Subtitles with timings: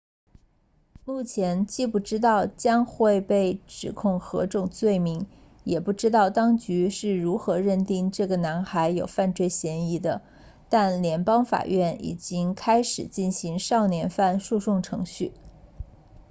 [1.05, 5.27] 目前既不知道将会被指控何种罪名
[5.63, 10.23] 也不知道当局是如何认定这个男孩有犯罪嫌疑的
[10.69, 15.33] 但联邦法院已经开始进行少年犯诉讼程序